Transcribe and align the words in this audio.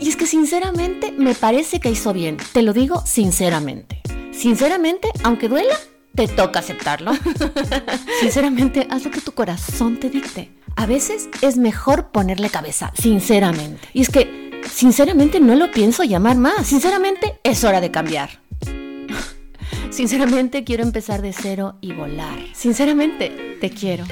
Y 0.00 0.08
es 0.08 0.16
que 0.16 0.26
sinceramente 0.26 1.12
me 1.12 1.34
parece 1.34 1.80
que 1.80 1.90
hizo 1.90 2.12
bien. 2.12 2.36
Te 2.52 2.62
lo 2.62 2.72
digo 2.72 3.02
sinceramente. 3.04 4.00
Sinceramente, 4.32 5.08
aunque 5.24 5.48
duela, 5.48 5.74
te 6.14 6.28
toca 6.28 6.60
aceptarlo. 6.60 7.12
sinceramente, 8.20 8.86
haz 8.90 9.04
lo 9.04 9.10
que 9.10 9.20
tu 9.20 9.32
corazón 9.32 9.98
te 9.98 10.10
dicte. 10.10 10.52
A 10.76 10.86
veces 10.86 11.28
es 11.42 11.56
mejor 11.56 12.10
ponerle 12.10 12.50
cabeza, 12.50 12.92
sinceramente. 13.00 13.88
Y 13.92 14.02
es 14.02 14.08
que, 14.08 14.62
sinceramente, 14.70 15.40
no 15.40 15.56
lo 15.56 15.70
pienso 15.70 16.04
llamar 16.04 16.36
más. 16.36 16.66
Sinceramente, 16.66 17.40
es 17.42 17.64
hora 17.64 17.80
de 17.80 17.90
cambiar. 17.90 18.40
Sinceramente, 19.90 20.64
quiero 20.64 20.84
empezar 20.84 21.22
de 21.22 21.32
cero 21.32 21.76
y 21.80 21.92
volar. 21.92 22.38
Sinceramente, 22.52 23.56
te 23.60 23.70
quiero. 23.70 24.04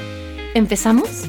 ¿Empezamos? 0.55 1.29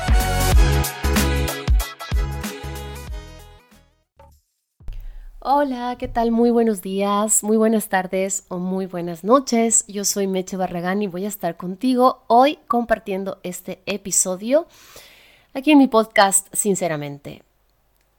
Hola, 5.53 5.97
¿qué 5.99 6.07
tal? 6.07 6.31
Muy 6.31 6.49
buenos 6.49 6.81
días, 6.81 7.43
muy 7.43 7.57
buenas 7.57 7.89
tardes 7.89 8.45
o 8.47 8.57
muy 8.57 8.85
buenas 8.85 9.25
noches. 9.25 9.83
Yo 9.85 10.05
soy 10.05 10.25
Meche 10.25 10.55
Barragán 10.55 11.01
y 11.01 11.07
voy 11.07 11.25
a 11.25 11.27
estar 11.27 11.57
contigo 11.57 12.23
hoy 12.27 12.57
compartiendo 12.67 13.37
este 13.43 13.81
episodio 13.85 14.65
aquí 15.53 15.71
en 15.71 15.79
mi 15.79 15.89
podcast, 15.89 16.47
sinceramente. 16.53 17.43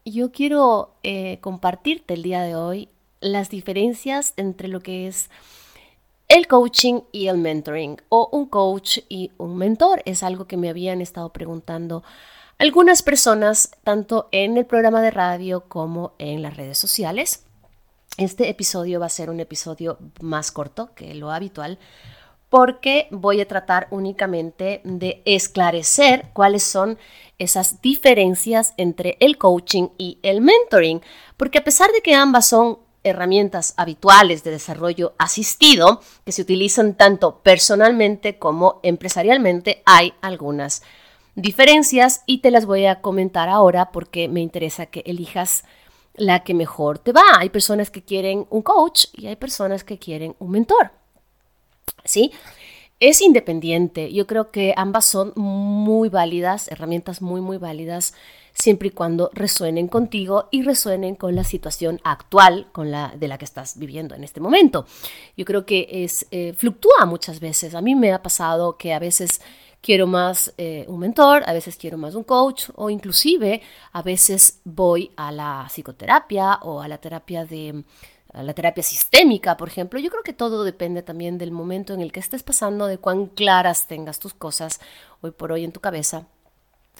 Yo 0.05 0.31
quiero 0.31 0.92
eh, 1.03 1.39
compartirte 1.41 2.12
el 2.12 2.23
día 2.23 2.42
de 2.42 2.55
hoy 2.55 2.91
las 3.20 3.48
diferencias 3.48 4.35
entre 4.37 4.69
lo 4.69 4.81
que 4.81 5.07
es 5.07 5.31
el 6.29 6.47
coaching 6.47 7.01
y 7.12 7.29
el 7.29 7.39
mentoring 7.39 7.97
o 8.11 8.29
un 8.31 8.45
coach 8.45 8.98
y 9.09 9.31
un 9.39 9.57
mentor. 9.57 10.03
Es 10.05 10.23
algo 10.23 10.45
que 10.45 10.59
me 10.59 10.69
habían 10.69 11.01
estado 11.01 11.33
preguntando 11.33 12.03
algunas 12.63 13.03
personas, 13.03 13.73
tanto 13.83 14.29
en 14.31 14.57
el 14.57 14.67
programa 14.67 15.03
de 15.03 15.11
radio 15.11 15.65
como 15.67 16.15
en 16.21 16.43
las 16.43 16.57
redes 16.57 16.79
sociales. 16.79 17.43
Este 18.19 18.49
episodio 18.49 19.01
va 19.01 19.07
a 19.07 19.09
ser 19.09 19.31
un 19.31 19.41
episodio 19.41 19.99
más 20.21 20.53
corto 20.53 20.95
que 20.95 21.13
lo 21.17 21.33
habitual 21.33 21.81
porque 22.51 23.09
voy 23.11 23.41
a 23.41 23.49
tratar 23.49 23.89
únicamente 23.91 24.81
de 24.85 25.23
esclarecer 25.25 26.29
cuáles 26.35 26.63
son 26.63 26.99
esas 27.41 27.83
diferencias 27.83 28.75
entre 28.77 29.17
el 29.19 29.39
coaching 29.39 29.89
y 29.99 30.21
el 30.23 30.41
mentoring, 30.41 31.03
porque 31.37 31.59
a 31.59 31.65
pesar 31.65 31.91
de 31.91 32.01
que 32.01 32.15
ambas 32.15 32.47
son 32.47 32.79
herramientas 33.03 33.75
habituales 33.77 34.45
de 34.45 34.53
desarrollo 34.53 35.15
asistido 35.19 36.01
que 36.25 36.31
se 36.31 36.43
utilizan 36.43 36.95
tanto 36.95 37.41
personalmente 37.41 38.39
como 38.39 38.79
empresarialmente, 38.85 39.83
hay 39.85 40.15
algunas 40.21 40.83
diferencias 41.35 42.23
y 42.27 42.39
te 42.39 42.51
las 42.51 42.67
voy 42.67 42.87
a 42.87 43.01
comentar 43.01 43.49
ahora 43.49 43.91
porque 43.93 44.29
me 44.29 44.41
interesa 44.41 44.87
que 44.87 45.03
elijas 45.07 45.65
la 46.15 46.45
que 46.45 46.55
mejor 46.55 46.99
te 46.99 47.13
va. 47.13 47.23
Hay 47.39 47.51
personas 47.51 47.91
que 47.91 48.03
quieren 48.03 48.47
un 48.51 48.63
coach 48.63 49.07
y 49.13 49.27
hay 49.27 49.37
personas 49.37 49.85
que 49.85 49.99
quieren 49.99 50.37
un 50.39 50.51
mentor. 50.51 50.91
¿Sí? 52.05 52.33
Es 53.01 53.21
independiente. 53.21 54.13
Yo 54.13 54.27
creo 54.27 54.51
que 54.51 54.75
ambas 54.77 55.07
son 55.07 55.33
muy 55.35 56.09
válidas, 56.09 56.69
herramientas 56.69 57.21
muy, 57.21 57.41
muy 57.41 57.57
válidas, 57.57 58.15
siempre 58.55 58.89
y 58.89 58.91
cuando 58.91 59.31
resuenen 59.33 59.89
contigo 59.89 60.48
y 60.51 60.63
resuenen 60.63 61.17
con 61.17 61.35
la 61.35 61.42
situación 61.42 62.01
actual 62.05 62.69
con 62.73 62.91
la, 62.91 63.15
de 63.17 63.27
la 63.27 63.39
que 63.39 63.45
estás 63.45 63.79
viviendo 63.79 64.15
en 64.15 64.25
este 64.25 64.41
momento. 64.41 64.87
Yo 65.37 65.45
creo 65.45 65.65
que 65.67 65.89
es, 65.91 66.27
eh, 66.31 66.53
fluctúa 66.57 67.07
muchas 67.07 67.41
veces. 67.41 67.75
A 67.75 67.81
mí 67.81 67.95
me 67.95 68.13
ha 68.13 68.23
pasado 68.23 68.77
que 68.77 68.92
a 68.92 68.98
veces 68.98 69.41
quiero 69.83 70.07
más 70.07 70.55
eh, 70.57 70.87
un 70.89 71.01
mentor, 71.01 71.43
a 71.47 71.53
veces 71.53 71.77
quiero 71.77 71.98
más 71.98 72.15
un 72.15 72.25
coach 72.25 72.70
o 72.77 72.89
inclusive 72.89 73.61
a 73.93 74.01
veces 74.01 74.61
voy 74.65 75.11
a 75.17 75.31
la 75.31 75.67
psicoterapia 75.69 76.61
o 76.63 76.81
a 76.81 76.89
la 76.89 76.98
terapia 76.98 77.45
de 77.45 77.85
la 78.33 78.55
terapia 78.55 78.83
sistémica, 78.83 79.59
por 79.59 79.69
ejemplo. 79.69 80.01
Yo 80.01 80.09
creo 80.09 80.23
que 80.23 80.33
todo 80.33 80.65
depende 80.65 81.03
también 81.03 81.37
del 81.37 81.51
momento 81.51 81.92
en 81.92 82.01
el 82.01 82.13
que 82.13 82.21
estés 82.21 82.42
pasando, 82.42 82.87
de 82.87 82.97
cuán 82.97 83.27
claras 83.27 83.87
tengas 83.87 84.19
tus 84.19 84.33
cosas 84.33 84.81
hoy 85.21 85.33
por 85.33 85.53
hoy 85.53 85.65
en 85.65 85.73
tu 85.73 85.81
cabeza 85.81 86.27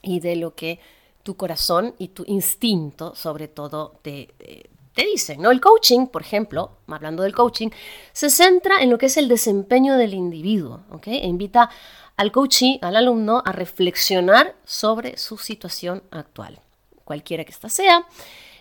y 0.03 0.21
de 0.21 0.37
lo 0.37 0.55
que 0.55 0.79
tu 1.23 1.37
corazón 1.37 1.95
y 1.99 2.09
tu 2.09 2.25
instinto 2.27 3.15
sobre 3.15 3.49
todo 3.49 3.95
te, 4.03 4.35
eh, 4.41 4.65
te 4.95 5.05
dicen, 5.07 5.41
¿no? 5.41 5.51
El 5.51 5.61
coaching, 5.61 6.07
por 6.07 6.23
ejemplo, 6.23 6.79
hablando 6.87 7.23
del 7.23 7.35
coaching, 7.35 7.71
se 8.13 8.31
centra 8.31 8.83
en 8.83 8.91
lo 8.91 8.99
que 8.99 9.07
es 9.07 9.17
el 9.17 9.29
desempeño 9.29 9.97
del 9.97 10.15
individuo, 10.15 10.85
¿ok? 10.91 11.07
E 11.09 11.27
invita 11.27 11.71
al 12.17 12.31
coachee, 12.31 12.79
al 12.83 12.97
alumno, 12.97 13.43
a 13.45 13.53
reflexionar 13.53 14.55
sobre 14.65 15.17
su 15.17 15.39
situación 15.39 16.03
actual, 16.11 16.61
cualquiera 17.05 17.45
que 17.45 17.53
ésta 17.53 17.69
sea. 17.69 18.07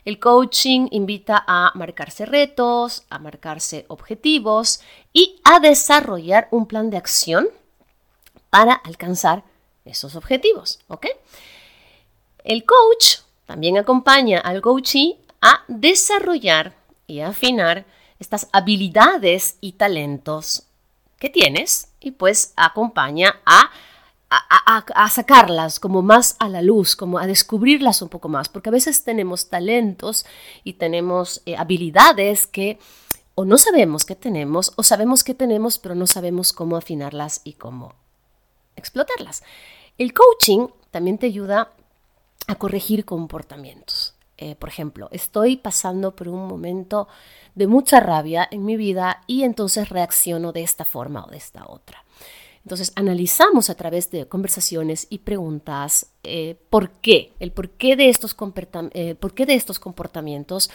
El 0.03 0.19
coaching 0.19 0.87
invita 0.91 1.43
a 1.45 1.71
marcarse 1.75 2.25
retos, 2.25 3.03
a 3.09 3.19
marcarse 3.19 3.85
objetivos 3.87 4.81
y 5.13 5.39
a 5.43 5.59
desarrollar 5.59 6.47
un 6.51 6.65
plan 6.65 6.89
de 6.89 6.97
acción 6.97 7.49
para 8.49 8.73
alcanzar 8.73 9.43
esos 9.85 10.15
objetivos, 10.15 10.79
¿ok? 10.87 11.07
El 12.43 12.65
coach 12.65 13.19
también 13.45 13.77
acompaña 13.77 14.39
al 14.39 14.61
coachee 14.61 15.19
a 15.41 15.63
desarrollar 15.67 16.75
y 17.07 17.21
afinar 17.21 17.85
estas 18.19 18.47
habilidades 18.51 19.57
y 19.61 19.73
talentos 19.73 20.67
que 21.17 21.29
tienes 21.29 21.89
y 21.99 22.11
pues 22.11 22.53
acompaña 22.55 23.41
a, 23.45 23.71
a, 24.29 25.09
sacarlas 25.09 25.79
como 25.79 26.01
más 26.01 26.35
a 26.39 26.47
la 26.47 26.61
luz, 26.61 26.95
como 26.95 27.17
a 27.17 27.27
descubrirlas 27.27 28.01
un 28.01 28.09
poco 28.09 28.29
más, 28.29 28.47
porque 28.47 28.69
a 28.69 28.71
veces 28.71 29.03
tenemos 29.03 29.49
talentos 29.49 30.25
y 30.63 30.73
tenemos 30.73 31.41
eh, 31.45 31.57
habilidades 31.57 32.47
que 32.47 32.79
o 33.35 33.43
no 33.43 33.57
sabemos 33.57 34.05
que 34.05 34.15
tenemos 34.15 34.71
o 34.75 34.83
sabemos 34.83 35.23
que 35.23 35.33
tenemos 35.33 35.79
pero 35.79 35.95
no 35.95 36.07
sabemos 36.07 36.53
cómo 36.53 36.77
afinarlas 36.77 37.41
y 37.43 37.53
cómo 37.53 37.93
explotarlas. 38.75 39.43
El 39.97 40.13
coaching 40.13 40.67
también 40.91 41.17
te 41.17 41.27
ayuda 41.27 41.71
a 42.47 42.55
corregir 42.55 43.05
comportamientos. 43.05 44.15
Eh, 44.41 44.55
por 44.55 44.69
ejemplo, 44.69 45.07
estoy 45.11 45.55
pasando 45.55 46.15
por 46.15 46.27
un 46.27 46.47
momento 46.47 47.07
de 47.53 47.67
mucha 47.67 47.99
rabia 47.99 48.47
en 48.49 48.65
mi 48.65 48.75
vida 48.75 49.21
y 49.27 49.43
entonces 49.43 49.89
reacciono 49.89 50.51
de 50.51 50.63
esta 50.63 50.83
forma 50.83 51.23
o 51.23 51.29
de 51.29 51.37
esta 51.37 51.69
otra. 51.69 52.03
Entonces 52.63 52.91
analizamos 52.95 53.69
a 53.69 53.75
través 53.75 54.09
de 54.09 54.27
conversaciones 54.27 55.05
y 55.11 55.19
preguntas 55.19 56.07
eh, 56.23 56.55
por 56.71 56.89
qué, 56.89 57.33
el 57.39 57.51
porqué 57.51 57.95
de 57.95 58.09
estos, 58.09 58.35
eh, 58.93 59.13
por 59.13 59.35
qué 59.35 59.45
de 59.45 59.53
estos 59.53 59.77
comportamientos 59.77 60.71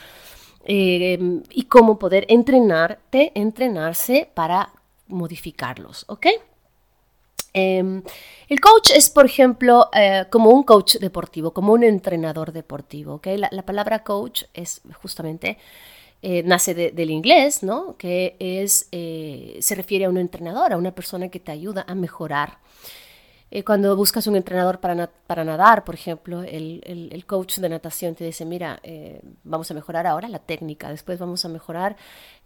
y 0.69 1.63
cómo 1.69 1.97
poder 1.97 2.27
entrenarte, 2.29 3.31
entrenarse 3.37 4.29
para 4.35 4.73
modificarlos, 5.07 6.05
¿ok? 6.09 6.27
Em, 7.59 8.03
el 8.49 8.61
coach 8.61 8.91
es, 8.95 9.09
por 9.09 9.25
ejemplo, 9.25 9.89
eh, 9.95 10.27
como 10.31 10.51
un 10.51 10.63
coach 10.63 10.97
deportivo, 10.97 11.55
como 11.55 11.73
un 11.73 11.85
entrenador 11.85 12.53
deportivo. 12.53 13.19
La, 13.25 13.63
palabra 13.63 14.05
coach 14.05 14.45
es 14.53 14.83
justamente, 15.01 15.57
eh, 16.21 16.43
nace 16.45 16.75
del 16.75 17.11
inglés, 17.11 17.63
¿no? 17.63 17.97
que 17.97 18.37
es, 18.41 18.89
eh, 18.93 19.57
se 19.61 19.75
refiere 19.75 20.05
a 20.05 20.11
un 20.11 20.19
entrenador, 20.19 20.75
a 20.75 20.77
una 20.77 20.95
persona 20.95 21.31
que 21.31 21.41
te 21.41 21.51
ayuda 21.51 21.87
a 21.89 21.95
mejorar 21.95 22.59
eh, 23.57 23.65
cuando 23.65 23.97
buscas 23.97 24.27
un 24.27 24.37
entrenador 24.37 24.81
para, 24.81 25.09
para 25.27 25.43
nadar, 25.43 25.83
por 25.83 25.95
ejemplo, 25.95 26.43
el, 26.43 26.83
el, 27.11 27.25
coach 27.25 27.57
de 27.57 27.71
natación 27.71 28.15
te 28.15 28.23
dice, 28.23 28.45
mira, 28.45 28.81
eh, 28.83 29.23
vamos 29.45 29.71
a 29.71 29.75
mejorar 29.75 30.07
ahora 30.07 30.29
la 30.29 30.41
técnica, 30.41 30.91
después 30.91 31.19
vamos 31.19 31.43
a 31.47 31.49
mejorar 31.49 31.97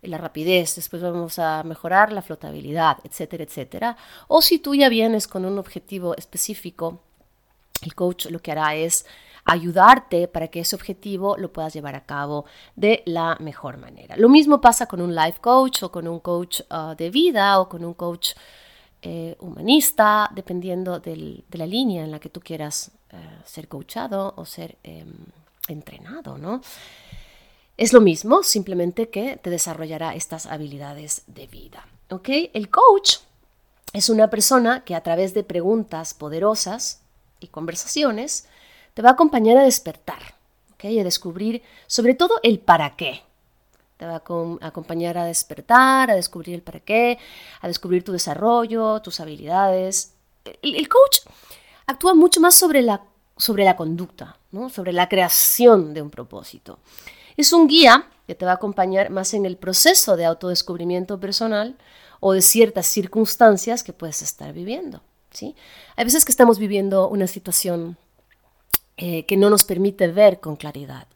la 0.03 0.19
rapidez, 0.19 0.77
después 0.77 1.03
vamos 1.03 1.41
a 1.41 1.65
mejorar 1.65 2.13
la 2.13 2.23
flotabilidad, 2.23 2.99
etcétera, 3.03 3.43
etcétera. 3.43 3.97
O 4.29 4.41
si 4.41 4.61
tú 4.61 4.77
ya 4.77 4.89
vienes 4.89 5.27
con 5.27 5.45
un 5.45 5.59
objetivo 5.59 6.17
específico, 6.17 7.01
el 7.83 7.97
coach 7.97 8.27
lo 8.27 8.39
que 8.39 8.53
hará 8.53 8.77
es 8.77 9.05
ayudarte 9.45 10.29
para 10.29 10.47
que 10.47 10.61
ese 10.61 10.77
objetivo 10.77 11.37
lo 11.37 11.53
puedas 11.53 11.75
llevar 11.75 11.97
a 11.97 12.05
cabo 12.05 12.45
de 12.77 13.03
la 13.05 13.37
mejor 13.41 13.79
manera. 13.79 14.17
Lo 14.17 14.29
mismo 14.29 14.61
pasa 14.61 14.87
con 14.87 15.01
un 15.01 15.17
life 15.17 15.41
coach 15.41 15.83
o 15.83 15.91
con 15.91 16.07
un 16.07 16.21
coach 16.21 16.61
ah, 16.71 16.95
de 16.97 17.11
vida 17.11 17.59
o 17.59 17.69
con 17.69 17.85
un 17.85 17.95
coach 17.95 18.35
eh, 19.03 19.37
humanista, 19.41 20.31
dependiendo 20.35 21.01
de 21.01 21.43
la 21.53 21.67
línea 21.67 22.05
en 22.05 22.11
la 22.11 22.19
que 22.19 22.29
tú 22.29 22.41
quieras 22.41 22.91
eh, 23.11 23.17
ser 23.45 23.67
coachado 23.67 24.35
o 24.37 24.45
ser 24.45 24.77
em, 24.83 25.13
entrenado, 25.69 26.37
¿no? 26.37 26.61
Es 27.77 27.95
lo 27.95 28.03
mismo, 28.03 28.43
simplemente 28.43 29.09
que 29.09 29.39
te 29.39 29.49
desarrollará 29.49 30.15
estas 30.15 30.45
habilidades 30.45 31.23
de 31.27 31.47
vida, 31.47 31.87
¿ok? 32.11 32.29
El 32.53 32.69
coach 32.69 33.17
es 33.95 34.11
una 34.11 34.29
persona 34.29 34.85
que 34.85 34.95
a 34.95 35.03
través 35.03 35.33
de 35.33 35.45
preguntas 35.45 36.13
poderosas 36.13 37.01
y 37.41 37.47
conversaciones 37.47 38.47
te 38.93 39.01
va 39.01 39.11
a 39.11 39.13
acompañar 39.13 39.57
a 39.57 39.65
despertar, 39.65 40.35
¿ok? 40.75 40.85
A 40.85 41.05
descubrir 41.05 41.63
sobre 41.87 42.15
todo 42.15 42.35
el 42.43 42.59
para 42.59 42.97
qué, 42.97 43.23
te 44.01 44.07
va 44.07 44.15
a 44.15 44.67
acompañar 44.67 45.19
a 45.19 45.27
despertar, 45.27 46.11
a 46.11 46.15
descubrir 46.15 46.55
el 46.55 46.63
para 46.63 46.81
qué, 46.81 47.19
a 47.61 47.69
descubrir 47.69 48.03
tu 48.03 48.13
desarrollo, 48.13 49.03
tus 49.03 49.21
habilidades. 49.21 50.15
El, 50.63 50.89
coach 50.89 51.19
actúa 51.87 52.15
mucho 52.15 52.41
más 52.41 52.55
sobre 52.55 52.81
la, 52.81 53.03
sobre 53.37 53.63
la 53.63 53.77
conducta, 53.77 54.39
¿no? 54.53 54.71
sobre 54.71 54.95
la 54.95 55.07
creación 55.07 55.93
de 55.93 56.01
un 56.01 56.09
propósito. 56.09 56.79
Es 57.37 57.53
un 57.53 57.69
guía 57.69 58.07
que 58.27 58.35
te 58.35 58.47
va 58.47 58.53
a 58.53 58.55
acompañar 58.55 59.11
más 59.11 59.35
en 59.35 59.45
el 59.45 59.59
proceso 59.59 60.17
de 60.17 60.25
autodescubrimiento 60.25 61.21
personal 61.21 61.77
o 62.21 62.33
de 62.33 62.41
ciertas 62.41 62.87
circunstancias 62.87 63.85
que 63.85 63.93
puedes 63.93 64.23
estar 64.23 64.55
viviendo. 64.55 65.03
¿sí? 65.31 65.55
Hay 65.97 66.07
veces 66.07 66.25
que 66.25 66.33
estamos 66.33 66.59
viviendo 66.59 67.07
una 67.07 67.27
situación 67.27 67.99
eh, 68.97 69.27
que 69.27 69.37
no 69.37 69.51
nos 69.51 69.65
permite 69.65 70.09
ver 70.09 70.41
con 70.41 70.57
claridad 70.57 71.07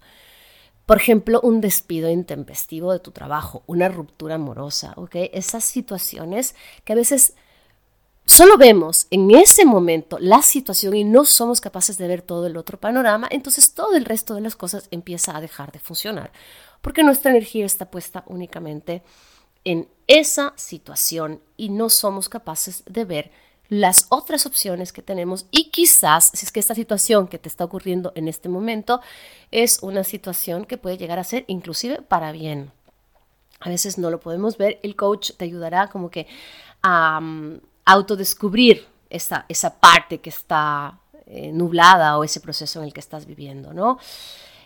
por 0.86 0.98
ejemplo, 0.98 1.40
un 1.42 1.60
despido 1.60 2.10
intempestivo 2.10 2.92
de 2.92 2.98
tu 2.98 3.10
trabajo, 3.10 3.62
una 3.66 3.88
ruptura 3.88 4.34
amorosa, 4.34 4.92
¿ok? 4.96 5.16
Esas 5.32 5.64
situaciones 5.64 6.54
que 6.84 6.92
a 6.92 6.96
veces 6.96 7.34
solo 8.26 8.56
vemos 8.58 9.06
en 9.10 9.30
ese 9.30 9.64
momento 9.64 10.18
la 10.18 10.42
situación 10.42 10.94
y 10.94 11.04
no 11.04 11.24
somos 11.24 11.60
capaces 11.60 11.96
de 11.98 12.08
ver 12.08 12.22
todo 12.22 12.46
el 12.46 12.56
otro 12.56 12.78
panorama, 12.78 13.28
entonces 13.30 13.72
todo 13.72 13.96
el 13.96 14.04
resto 14.04 14.34
de 14.34 14.42
las 14.42 14.56
cosas 14.56 14.88
empieza 14.90 15.36
a 15.36 15.40
dejar 15.40 15.72
de 15.72 15.78
funcionar, 15.78 16.32
porque 16.82 17.02
nuestra 17.02 17.30
energía 17.30 17.64
está 17.64 17.90
puesta 17.90 18.24
únicamente 18.26 19.02
en 19.64 19.88
esa 20.06 20.52
situación 20.56 21.40
y 21.56 21.70
no 21.70 21.88
somos 21.88 22.28
capaces 22.28 22.82
de 22.86 23.04
ver 23.04 23.43
las 23.68 24.06
otras 24.10 24.46
opciones 24.46 24.92
que 24.92 25.02
tenemos 25.02 25.46
y 25.50 25.70
quizás, 25.70 26.30
si 26.34 26.44
es 26.44 26.52
que 26.52 26.60
esta 26.60 26.74
situación 26.74 27.28
que 27.28 27.38
te 27.38 27.48
está 27.48 27.64
ocurriendo 27.64 28.12
en 28.14 28.28
este 28.28 28.48
momento 28.48 29.00
es 29.50 29.82
una 29.82 30.04
situación 30.04 30.64
que 30.64 30.78
puede 30.78 30.98
llegar 30.98 31.18
a 31.18 31.24
ser 31.24 31.44
inclusive 31.46 32.02
para 32.02 32.32
bien. 32.32 32.70
A 33.60 33.68
veces 33.70 33.98
no 33.98 34.10
lo 34.10 34.20
podemos 34.20 34.58
ver, 34.58 34.78
el 34.82 34.96
coach 34.96 35.32
te 35.36 35.44
ayudará 35.44 35.88
como 35.88 36.10
que 36.10 36.26
a 36.82 37.18
um, 37.18 37.58
autodescubrir 37.84 38.86
esa, 39.08 39.46
esa 39.48 39.78
parte 39.78 40.18
que 40.18 40.30
está 40.30 40.98
eh, 41.26 41.50
nublada 41.52 42.18
o 42.18 42.24
ese 42.24 42.40
proceso 42.40 42.80
en 42.80 42.86
el 42.86 42.92
que 42.92 43.00
estás 43.00 43.26
viviendo, 43.26 43.72
¿no? 43.72 43.98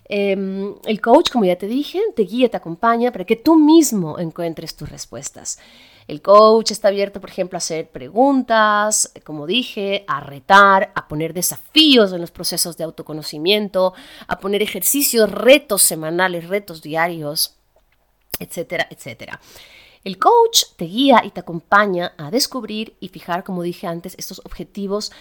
Em, 0.08 0.74
el 0.86 1.00
coach, 1.02 1.30
como 1.30 1.44
ya 1.44 1.56
te 1.56 1.66
dije, 1.66 2.00
te 2.16 2.22
guía, 2.22 2.48
te 2.48 2.56
acompaña 2.56 3.12
para 3.12 3.26
que 3.26 3.36
tú 3.36 3.56
mismo 3.56 4.18
encuentres 4.18 4.74
tus 4.74 4.88
respuestas. 4.88 5.58
El 6.06 6.22
coach 6.22 6.70
está 6.70 6.88
abierto, 6.88 7.20
por 7.20 7.28
ejemplo, 7.28 7.56
a 7.56 7.58
hacer 7.58 7.90
preguntas, 7.90 9.12
como 9.24 9.46
dije, 9.46 10.06
a 10.08 10.20
retar, 10.20 10.90
a 10.94 11.06
poner 11.06 11.34
desafíos 11.34 12.14
en 12.14 12.22
los 12.22 12.30
procesos 12.30 12.78
de 12.78 12.84
autoconocimiento, 12.84 13.92
a 14.26 14.38
poner 14.40 14.62
ejercicios, 14.62 15.30
retos 15.30 15.82
semanales, 15.82 16.48
retos 16.48 16.80
diarios, 16.80 17.56
etcétera, 18.38 18.86
etcétera. 18.90 19.38
El 20.04 20.18
coach 20.18 20.62
te 20.76 20.86
guía 20.86 21.20
y 21.22 21.30
te 21.30 21.40
acompaña 21.40 22.14
a 22.16 22.30
descubrir 22.30 22.96
y 23.00 23.08
fijar, 23.08 23.44
como 23.44 23.62
dije 23.62 23.86
antes, 23.86 24.14
estos 24.16 24.40
objetivos 24.46 25.12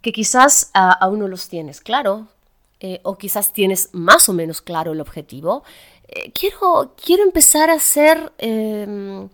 que 0.00 0.12
quizás 0.12 0.70
uh, 0.74 0.96
aún 1.00 1.18
no 1.18 1.28
los 1.28 1.50
tienes 1.50 1.82
claro 1.82 2.28
eh, 2.82 3.00
o 3.02 3.18
quizás 3.18 3.52
tienes 3.52 3.90
más 3.92 4.30
o 4.30 4.32
menos 4.32 4.62
claro 4.62 4.92
el 4.92 5.02
objetivo. 5.02 5.64
Eh, 6.08 6.32
quiero, 6.32 6.94
quiero 6.96 7.22
empezar 7.22 7.68
a 7.68 7.74
hacer 7.74 8.32
em, 8.38 9.28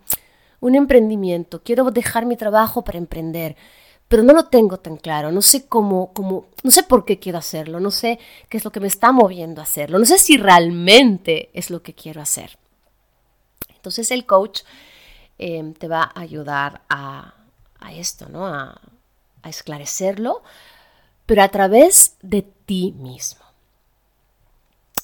un 0.60 0.74
emprendimiento, 0.74 1.62
quiero 1.62 1.92
dejar 1.92 2.26
mi 2.26 2.36
trabajo 2.36 2.82
para 2.82 2.98
emprender, 2.98 3.56
pero 4.08 4.24
no 4.24 4.32
lo 4.32 4.46
tengo 4.46 4.78
tan 4.78 4.96
claro, 4.96 5.30
no 5.30 5.42
sé 5.42 5.66
cómo, 5.68 6.12
cómo, 6.12 6.46
no 6.64 6.70
sé 6.72 6.82
por 6.82 7.04
qué 7.04 7.20
quiero 7.20 7.38
hacerlo, 7.38 7.78
no 7.78 7.92
sé 7.92 8.18
qué 8.48 8.56
es 8.56 8.64
lo 8.64 8.72
que 8.72 8.80
me 8.80 8.88
está 8.88 9.12
moviendo 9.12 9.60
a 9.60 9.64
hacerlo, 9.64 9.98
no 10.00 10.04
sé 10.06 10.18
si 10.18 10.36
realmente 10.36 11.50
es 11.54 11.70
lo 11.70 11.82
que 11.82 11.94
quiero 11.94 12.20
hacer. 12.20 12.58
Entonces 13.76 14.10
el 14.10 14.26
coach 14.26 14.62
em, 15.38 15.72
te 15.72 15.86
va 15.86 16.10
a 16.14 16.20
ayudar 16.20 16.82
a, 16.88 17.32
esto, 17.92 18.28
¿no? 18.28 18.44
A, 18.44 18.80
a 19.42 19.48
esclarecerlo, 19.48 20.42
pero 21.24 21.42
a 21.44 21.48
través 21.48 22.16
de 22.20 22.44
ti 22.66 22.92
mismo. 22.98 23.44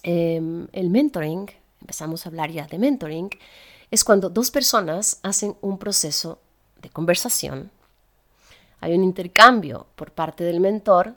Em, 0.02 0.66
el 0.72 0.90
mentoring, 0.90 1.50
empezamos 1.80 2.26
a 2.26 2.28
hablar 2.28 2.50
ya 2.50 2.66
de 2.66 2.78
mentoring, 2.78 3.30
es 3.90 4.04
cuando 4.04 4.28
dos 4.28 4.50
personas 4.50 5.20
hacen 5.22 5.56
un 5.60 5.78
proceso 5.78 6.38
de 6.80 6.90
conversación, 6.90 7.70
hay 8.80 8.94
un 8.94 9.04
intercambio 9.04 9.86
por 9.94 10.10
parte 10.10 10.42
del 10.42 10.58
mentor 10.58 11.14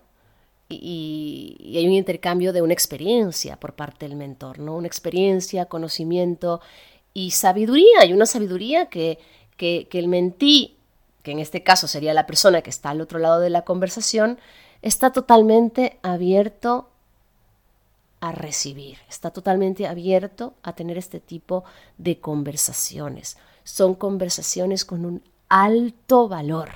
y, 0.69 1.73
hay 1.75 1.87
un 1.87 1.93
intercambio 1.93 2.53
de 2.53 2.61
una 2.61 2.73
experiencia 2.73 3.59
por 3.59 3.73
parte 3.73 4.07
del 4.07 4.15
mentor, 4.15 4.59
¿no? 4.59 4.75
Una 4.75 4.87
experiencia, 4.87 5.65
conocimiento 5.65 6.61
y 7.13 7.31
sabiduría. 7.31 8.01
Hay 8.01 8.13
una 8.13 8.27
sabiduría 8.27 8.87
que, 8.87 9.17
que, 9.57 9.87
que 9.89 9.97
el 9.97 10.07
mentí, 10.07 10.77
que 11.23 11.31
en 11.31 11.39
este 11.39 11.63
caso 11.63 11.87
sería 11.87 12.13
la 12.13 12.27
persona 12.27 12.61
que 12.61 12.69
está 12.69 12.91
al 12.91 13.01
otro 13.01 13.17
lado 13.17 13.39
de 13.39 13.49
la 13.49 13.63
conversación, 13.63 14.37
está 14.85 15.11
totalmente 15.11 15.97
abierto 16.03 16.89
a 18.19 18.31
recibir, 18.31 18.99
está 19.09 19.31
totalmente 19.31 19.87
abierto 19.87 20.53
a 20.61 20.73
tener 20.73 20.99
este 20.99 21.19
tipo 21.19 21.63
de 21.97 22.19
conversaciones. 22.19 23.37
Son 23.63 23.95
conversaciones 23.95 24.85
con 24.85 25.03
un 25.05 25.23
alto 25.49 26.27
valor 26.27 26.69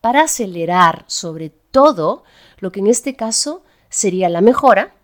para 0.00 0.22
acelerar 0.22 1.04
sobre 1.06 1.50
todo 1.50 2.24
lo 2.60 2.72
que 2.72 2.80
en 2.80 2.86
este 2.86 3.14
caso 3.14 3.62
sería 3.90 4.30
la 4.30 4.40
mejora 4.40 4.94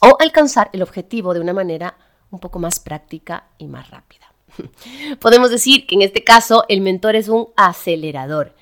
o 0.00 0.16
alcanzar 0.20 0.70
el 0.72 0.80
objetivo 0.80 1.34
de 1.34 1.40
una 1.40 1.52
manera 1.52 1.98
un 2.30 2.38
poco 2.38 2.58
más 2.58 2.80
práctica 2.80 3.44
y 3.58 3.66
más 3.66 3.90
rápida. 3.90 4.32
Podemos 5.20 5.50
decir 5.50 5.86
que 5.86 5.96
en 5.96 6.02
este 6.02 6.24
caso 6.24 6.64
el 6.68 6.80
mentor 6.80 7.14
es 7.14 7.28
un 7.28 7.48
acelerador. 7.56 8.54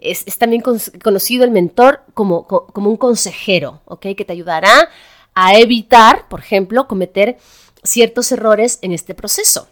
Es, 0.00 0.24
también 0.38 0.62
conocido 0.62 1.44
el 1.44 1.50
mentor 1.50 2.02
como, 2.14 2.46
como 2.46 2.90
un 2.90 2.96
consejero, 2.96 3.82
¿ok? 3.84 4.06
Que 4.16 4.24
te 4.24 4.32
ayudará 4.32 4.88
a 5.34 5.58
evitar, 5.58 6.28
por 6.28 6.40
ejemplo, 6.40 6.88
cometer 6.88 7.38
ciertos 7.82 8.32
errores 8.32 8.78
en 8.82 8.92
este 8.92 9.14
proceso. 9.14 9.68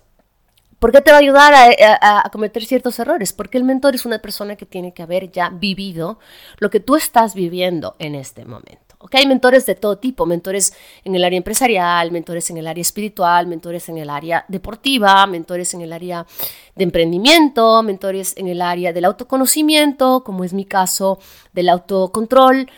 ¿Por 0.79 0.93
qué 0.93 1.01
te 1.01 1.11
va 1.11 1.17
a 1.17 1.21
ayudar 1.21 1.55
a, 1.55 2.31
cometer 2.31 2.65
ciertos 2.65 2.99
errores? 3.01 3.33
Porque 3.33 3.59
el 3.59 3.65
mentor 3.65 3.97
es 3.97 4.07
una 4.07 4.21
persona 4.21 4.55
que 4.55 4.65
tiene 4.65 4.95
que 4.95 5.03
haber 5.03 5.33
ya 5.33 5.51
vivido 5.51 6.21
lo 6.59 6.71
que 6.71 6.79
tú 6.79 6.95
estás 6.95 7.35
viviendo 7.35 7.97
en 7.99 8.15
este 8.15 8.45
momento. 8.45 8.88
Hay 9.13 9.27
mentores 9.27 9.65
de 9.65 9.75
todo 9.77 9.99
tipo, 9.99 10.27
mentores 10.27 10.73
en 11.05 11.15
el 11.15 11.25
área 11.25 11.37
empresarial, 11.37 12.11
mentores 12.11 12.51
en 12.51 12.57
el 12.57 12.67
área 12.67 12.83
espiritual, 12.83 13.47
mentores 13.47 13.89
en 13.89 13.99
el 13.99 14.11
área 14.11 14.45
deportiva, 14.49 15.27
mentores 15.27 15.73
en 15.75 15.83
el 15.83 15.93
área 15.93 16.27
de 16.75 16.85
emprendimiento, 16.85 17.83
mentores 17.83 18.35
en 18.37 18.49
el 18.49 18.61
área 18.61 18.93
del 18.93 19.05
autoconocimiento, 19.05 20.25
como 20.25 20.43
es 20.45 20.53
mi 20.53 20.65
caso, 20.65 21.19
del 21.53 21.69
autocontrol, 21.69 22.69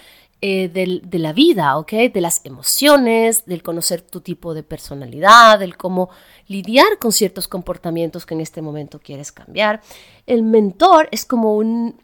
eh, 0.43 0.69
de 0.71 1.19
la 1.19 1.35
vida, 1.35 1.77
¿ok? 1.77 1.93
De 2.15 2.21
las 2.23 2.41
emociones, 2.45 3.45
del 3.45 3.63
conocer 3.63 4.01
tu 4.01 4.23
tipo 4.23 4.55
de 4.55 4.63
personalidad, 4.63 5.59
del 5.59 5.77
cómo 5.77 6.09
lidiar 6.47 6.99
con 6.99 7.13
ciertos 7.13 7.47
comportamientos 7.47 8.25
que 8.25 8.33
en 8.33 8.41
este 8.41 8.63
momento 8.63 9.01
quieres 9.01 9.33
cambiar. 9.33 9.83
El 10.27 10.43
mentor 10.43 11.09
es 11.13 11.27
como 11.27 11.57
un, 11.57 12.01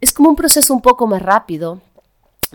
es 0.00 0.12
como 0.12 0.30
un 0.30 0.36
proceso 0.36 0.74
un 0.74 0.82
poco 0.82 1.06
más 1.06 1.22
rápido, 1.22 1.80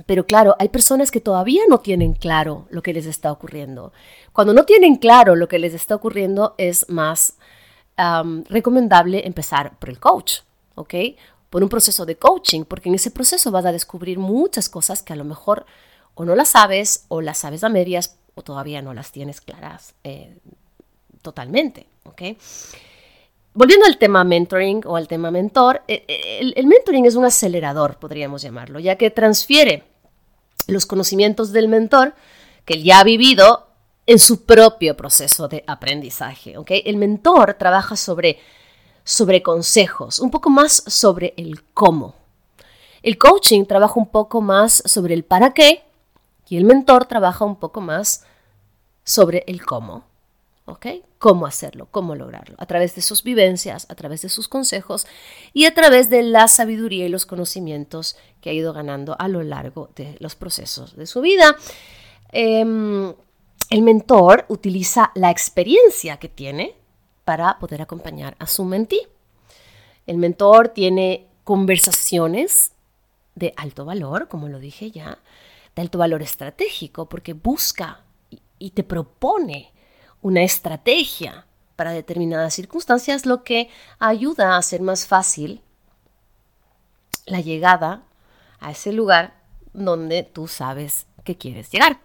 pero 0.06 0.26
claro, 0.26 0.56
hay 0.60 0.70
personas 0.70 1.12
que 1.12 1.22
todavía 1.22 1.62
no 1.70 1.80
tienen 1.80 2.14
claro 2.14 2.68
lo 2.70 2.82
que 2.82 2.94
les 2.94 3.06
está 3.06 3.32
ocurriendo. 3.32 3.94
Cuando 4.32 4.54
no 4.54 4.66
tienen 4.66 4.96
claro 4.96 5.36
lo 5.36 5.48
que 5.48 5.60
les 5.60 5.74
está 5.74 5.96
ocurriendo, 5.96 6.56
es 6.58 6.90
más 6.90 7.36
recomendable 8.50 9.28
empezar 9.28 9.78
por 9.78 9.90
el 9.90 10.00
coach, 10.00 10.40
¿ok? 10.76 10.94
por 11.54 11.62
un 11.62 11.70
proceso 11.70 12.08
de 12.08 12.16
coaching, 12.16 12.64
porque 12.64 12.90
en 12.90 12.96
ese 12.96 13.12
proceso 13.12 13.52
vas 13.52 13.64
a 13.66 13.72
descubrir 13.72 14.18
muchas 14.18 14.70
cosas 14.70 15.04
que 15.04 15.14
a 15.14 15.16
lo 15.16 15.24
mejor 15.24 15.68
o 16.16 16.26
no 16.26 16.34
las 16.34 16.50
sabes 16.50 17.06
o 17.10 17.22
las 17.22 17.38
sabes 17.38 17.64
a 17.64 17.70
medias 17.70 18.18
o 18.34 18.42
todavía 18.42 18.82
no 18.82 18.96
las 18.96 19.12
tienes 19.12 19.40
claras 19.40 19.94
eh, 20.04 20.36
totalmente. 21.22 21.86
¿okay? 22.06 22.40
Volviendo 23.54 23.86
al 23.86 23.98
tema 23.98 24.24
mentoring 24.24 24.82
o 24.86 24.96
al 24.96 25.08
tema 25.08 25.30
mentor, 25.30 25.84
eh, 25.88 26.04
eh, 26.08 26.54
el, 26.56 26.66
mentoring 26.66 27.06
es 27.06 27.16
un 27.16 27.26
acelerador, 27.26 27.98
podríamos 27.98 28.42
llamarlo, 28.42 28.80
ya 28.80 28.98
que 28.98 29.12
transfiere 29.12 29.84
los 30.68 30.86
conocimientos 30.86 31.52
del 31.52 31.68
mentor 31.68 32.16
que 32.66 32.76
él 32.76 32.84
ya 32.84 33.00
ha 33.00 33.04
vivido 33.04 33.68
en 34.06 34.18
su 34.18 34.46
propio 34.46 34.98
proceso 34.98 35.48
de 35.48 35.64
aprendizaje. 35.68 36.58
¿okay? 36.58 36.82
El 36.86 36.98
mentor 36.98 37.54
trabaja 37.54 37.96
sobre 37.96 38.40
sobre 39.04 39.44
consejos, 39.44 40.20
un 40.20 40.32
poco 40.32 40.50
más 40.50 40.84
sobre 40.88 41.34
el 41.38 41.64
cómo. 41.74 42.16
El 43.02 43.18
coaching 43.18 43.66
trabaja 43.66 43.96
un 43.98 44.08
poco 44.08 44.42
más 44.42 44.82
sobre 44.86 45.14
el 45.14 45.24
para 45.24 45.54
qué 45.54 45.84
Y 46.48 46.58
el 46.58 46.66
mentor 46.66 47.06
trabaja 47.06 47.46
un 47.46 47.58
poco 47.58 47.82
más 47.82 48.26
sobre 49.04 49.44
el 49.48 49.66
cómo. 49.66 50.06
Cómo 51.20 51.46
hacerlo, 51.46 51.88
cómo 51.90 52.16
lograrlo, 52.16 52.56
a 52.58 52.66
través 52.66 52.96
de 52.96 53.02
sus 53.02 53.24
vivencias, 53.24 53.86
a 53.90 53.96
través 53.96 54.22
de 54.22 54.30
sus 54.30 54.48
consejos 54.50 55.08
y 55.54 55.66
a 55.66 55.74
través 55.74 56.10
de 56.10 56.22
la 56.22 56.48
sabiduría 56.50 57.06
y 57.06 57.10
los 57.10 57.26
conocimientos 57.26 58.18
que 58.42 58.50
ha 58.50 58.54
ido 58.54 58.74
ganando 58.74 59.16
a 59.20 59.30
lo 59.30 59.42
largo 59.44 59.90
de 59.96 60.18
los 60.20 60.36
procesos 60.36 60.96
de 60.98 61.06
su 61.06 61.22
vida. 61.22 61.56
Em, 62.32 63.14
el 63.70 63.82
mentor 63.82 64.46
utiliza 64.50 65.12
la 65.16 65.32
experiencia 65.32 66.18
que 66.18 66.28
tiene 66.28 66.76
para 67.24 67.58
poder 67.60 67.82
acompañar 67.82 68.36
a 68.40 68.48
su 68.48 68.66
mentí. 68.66 69.02
El 70.06 70.18
mentor 70.18 70.70
tiene 70.70 71.28
conversaciones 71.46 72.74
de 73.36 73.54
alto 73.56 73.86
valor, 73.86 74.28
como 74.28 74.50
lo 74.50 74.60
dije 74.60 74.92
ya, 74.92 75.20
de 75.76 75.82
alto 75.82 75.98
valor 75.98 76.22
estratégico, 76.22 77.08
porque 77.08 77.34
busca 77.34 78.02
y 78.60 78.72
te 78.72 78.84
propone 78.84 79.74
una 80.24 80.42
estrategia 80.42 81.46
para 81.76 81.92
determinadas 81.92 82.56
circunstancias, 82.56 83.28
lo 83.28 83.44
que 83.44 83.70
ayuda 84.00 84.56
a 84.56 84.58
hacer 84.58 84.82
más 84.82 85.06
fácil 85.06 85.62
la 87.26 87.42
llegada 87.42 88.04
a 88.60 88.72
ese 88.72 88.92
lugar 88.92 89.36
donde 89.74 90.24
tú 90.24 90.48
sabes 90.48 91.06
que 91.24 91.38
quieres 91.38 91.70
llegar. 91.72 92.00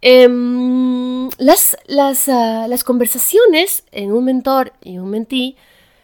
Em, 0.00 1.28
las, 1.38 1.76
las, 1.86 2.28
ah, 2.28 2.66
las, 2.68 2.84
conversaciones 2.84 3.84
en 3.90 4.12
un 4.12 4.24
mentor 4.24 4.72
y 4.82 4.98
un 4.98 5.10
mentí 5.10 5.56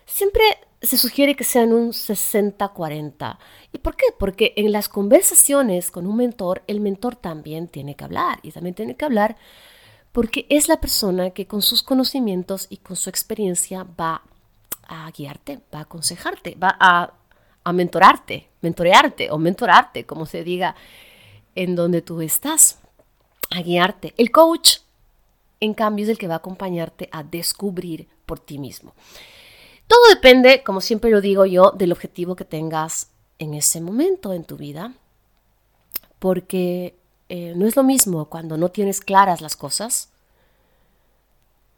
siempre 0.07 0.43
se 0.81 0.99
sugiere 0.99 1.37
que 1.37 1.45
sean 1.45 1.73
un 1.73 1.93
60-40. 1.93 3.39
¿Y 3.73 3.79
por 3.79 3.95
qué? 3.95 4.07
Porque 4.19 4.55
en 4.57 4.73
las 4.73 4.89
conversaciones 4.89 5.91
con 5.91 6.07
un 6.07 6.17
mentor, 6.17 6.63
el 6.67 6.81
mentor 6.81 7.15
también 7.15 7.69
tiene 7.69 7.95
que 7.95 8.05
hablar 8.05 8.41
y 8.43 8.51
también 8.51 8.75
tiene 8.75 8.97
que 8.97 9.05
hablar 9.05 9.37
porque 10.13 10.47
es 10.51 10.69
la 10.69 10.81
persona 10.81 11.31
que 11.31 11.47
con 11.47 11.63
sus 11.63 11.83
conocimientos 11.83 12.67
y 12.69 12.77
con 12.77 12.97
su 12.97 13.09
experiencia 13.09 13.87
va 13.99 14.23
a 14.87 15.11
guiarte, 15.11 15.61
va 15.75 15.81
a 15.81 15.83
aconsejarte, 15.83 16.55
va 16.55 16.77
a, 16.79 17.15
a 17.65 17.73
mentorarte, 17.73 18.49
mentorearte 18.61 19.31
o 19.31 19.39
mentorarte, 19.39 20.05
como 20.05 20.27
se 20.27 20.45
diga, 20.45 20.77
en 21.55 21.75
donde 21.75 22.03
tú 22.03 22.21
estás, 22.21 22.79
a 23.51 23.63
guiarte. 23.63 24.15
El 24.17 24.31
coach, 24.31 24.79
en 25.61 25.75
cambio, 25.75 26.05
es 26.05 26.11
el 26.11 26.19
que 26.19 26.29
va 26.29 26.35
a 26.35 26.39
acompañarte 26.39 27.09
a 27.13 27.23
descubrir 27.23 28.09
por 28.27 28.39
ti 28.39 28.59
mismo. 28.59 28.95
Todo 29.87 30.09
depende, 30.09 30.63
como 30.63 30.81
siempre 30.81 31.11
lo 31.11 31.21
digo 31.21 31.47
yo, 31.47 31.71
del 31.73 31.93
objetivo 31.93 32.37
que 32.37 32.45
tengas 32.45 33.11
en 33.39 33.55
ese 33.55 33.81
momento 33.81 34.33
en 34.33 34.45
tu 34.45 34.57
vida, 34.57 34.95
porque 36.19 36.95
eh, 37.35 37.55
no 37.57 37.67
es 37.67 37.77
lo 37.77 37.83
mismo 37.83 38.27
cuando 38.27 38.59
no 38.59 38.69
tienes 38.69 39.01
claras 39.01 39.41
las 39.41 39.57
cosas, 39.57 40.11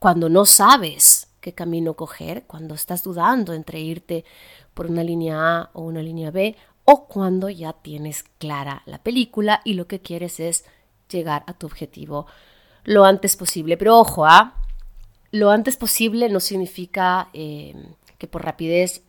cuando 0.01 0.29
no 0.29 0.47
sabes 0.47 1.29
qué 1.41 1.53
camino 1.53 1.95
coger, 1.95 2.43
cuando 2.49 2.75
estás 2.75 3.05
dudando 3.05 3.53
entre 3.53 3.79
irte 3.79 4.25
por 4.75 4.87
una 4.87 5.05
línea 5.05 5.37
A 5.39 5.71
o 5.73 5.83
una 5.83 6.03
línea 6.03 6.33
B, 6.33 6.57
o 6.85 7.07
cuando 7.07 7.49
ya 7.51 7.73
tienes 7.73 8.25
clara 8.39 8.83
la 8.85 8.99
película 8.99 9.61
y 9.65 9.75
lo 9.75 9.87
que 9.87 10.01
quieres 10.01 10.41
es 10.41 10.65
llegar 11.09 11.45
a 11.47 11.53
tu 11.53 11.69
objetivo 11.69 12.27
lo 12.83 13.05
antes 13.05 13.37
posible. 13.37 13.77
Pero 13.77 13.97
ojo, 14.01 14.27
¿ah? 14.27 14.55
lo 15.31 15.53
antes 15.53 15.77
posible 15.77 16.29
no 16.31 16.41
significa 16.41 17.29
eh, 17.33 17.77
que 18.19 18.27
por 18.27 18.45
rapidez 18.45 19.05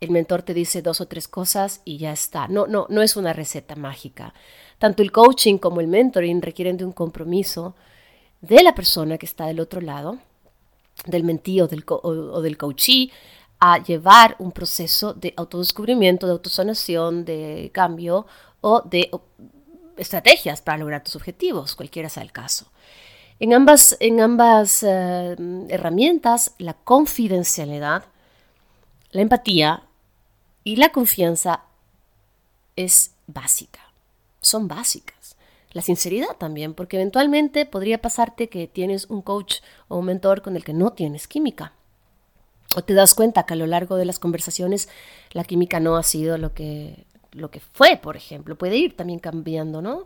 el 0.00 0.10
mentor 0.10 0.42
te 0.42 0.54
dice 0.54 0.82
dos 0.82 1.00
o 1.00 1.06
tres 1.06 1.26
cosas 1.26 1.80
y 1.84 1.98
ya 1.98 2.12
está. 2.12 2.48
No, 2.48 2.66
no, 2.66 2.86
no 2.88 3.02
es 3.02 3.16
una 3.16 3.32
receta 3.32 3.74
mágica. 3.74 4.32
Tanto 4.78 5.02
el 5.02 5.10
coaching 5.10 5.58
como 5.58 5.80
el 5.80 5.88
mentoring 5.88 6.40
requieren 6.40 6.76
de 6.76 6.84
un 6.84 6.92
compromiso 6.92 7.74
de 8.40 8.62
la 8.62 8.74
persona 8.74 9.18
que 9.18 9.26
está 9.26 9.46
del 9.46 9.60
otro 9.60 9.80
lado, 9.80 10.18
del 11.06 11.24
mentí 11.24 11.60
o 11.60 11.66
del, 11.66 11.84
o, 11.86 12.40
del 12.40 12.56
a 13.60 13.82
llevar 13.82 14.36
un 14.38 14.52
proceso 14.52 15.14
de 15.14 15.34
autodescubrimiento, 15.36 16.26
de 16.26 16.32
autosanación, 16.32 17.24
de 17.24 17.70
cambio 17.72 18.26
o 18.60 18.82
de 18.82 19.10
estrategias 19.96 20.62
para 20.62 20.78
lograr 20.78 21.02
tus 21.02 21.16
objetivos, 21.16 21.74
cualquiera 21.74 22.08
sea 22.08 22.22
el 22.22 22.30
caso. 22.30 22.70
En 23.40 23.52
ambas, 23.52 23.96
en 23.98 24.20
ambas 24.20 24.84
eh, 24.84 25.36
herramientas, 25.68 26.54
la 26.58 26.74
confidencialidad, 26.74 28.04
la 29.10 29.22
empatía 29.22 29.87
y 30.68 30.76
la 30.76 30.90
confianza 30.90 31.62
es 32.76 33.12
básica 33.26 33.88
son 34.40 34.68
básicas. 34.68 35.36
La 35.72 35.82
sinceridad 35.82 36.36
también, 36.38 36.74
porque 36.74 36.96
eventualmente 36.96 37.66
podría 37.66 38.00
pasarte 38.00 38.48
que 38.48 38.66
tienes 38.66 39.06
un 39.06 39.22
coach 39.22 39.56
o 39.88 39.98
un 39.98 40.06
mentor 40.06 40.42
con 40.42 40.56
el 40.56 40.64
que 40.64 40.72
no 40.72 40.92
tienes 40.92 41.28
química. 41.28 41.72
O 42.76 42.82
te 42.82 42.94
das 42.94 43.14
cuenta 43.14 43.44
que 43.44 43.54
a 43.54 43.56
lo 43.56 43.66
largo 43.66 43.96
de 43.96 44.04
las 44.04 44.18
conversaciones 44.18 44.88
la 45.32 45.44
química 45.44 45.80
no 45.80 45.96
ha 45.96 46.02
sido 46.02 46.38
lo 46.38 46.54
que, 46.54 47.04
lo 47.32 47.50
que 47.50 47.60
fue, 47.60 47.96
por 47.96 48.16
ejemplo. 48.16 48.56
Puede 48.56 48.76
ir 48.76 48.96
también 48.96 49.18
cambiando, 49.18 49.82
¿no? 49.82 50.02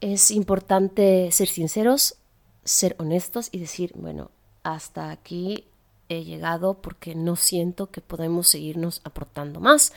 Es 0.00 0.30
importante 0.30 1.30
ser 1.32 1.48
sinceros, 1.48 2.16
ser 2.64 2.94
honestos 2.98 3.48
y 3.52 3.58
decir, 3.58 3.92
bueno, 3.94 4.30
hasta 4.62 5.10
aquí 5.10 5.64
he 6.10 6.24
llegado 6.24 6.74
porque 6.74 7.14
no 7.14 7.36
siento 7.36 7.90
que 7.90 8.02
podemos 8.02 8.48
seguirnos 8.48 9.00
aportando 9.04 9.60
más. 9.60 9.92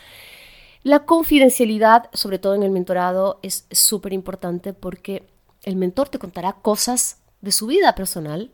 La 0.83 1.05
confidencialidad, 1.05 2.09
sobre 2.13 2.39
todo 2.39 2.55
en 2.55 2.63
el 2.63 2.71
mentorado, 2.71 3.39
es 3.41 3.65
súper 3.71 4.13
importante 4.13 4.73
porque 4.73 5.23
el 5.63 5.75
mentor 5.75 6.09
te 6.09 6.19
contará 6.19 6.53
cosas 6.53 7.17
de 7.41 7.51
su 7.51 7.67
vida 7.67 7.95
personal, 7.95 8.51